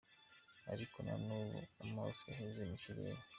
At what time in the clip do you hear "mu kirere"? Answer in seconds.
2.69-3.21